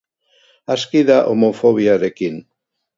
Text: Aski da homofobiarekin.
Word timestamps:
Aski 0.77 1.03
da 1.11 1.19
homofobiarekin. 1.35 2.45